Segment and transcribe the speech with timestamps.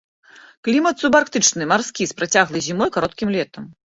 [0.67, 3.63] Клімат субарктычны, марскі, з працяглай зімой і кароткім летам.